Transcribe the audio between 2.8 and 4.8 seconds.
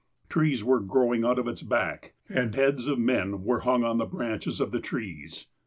of men were hung on the branches of the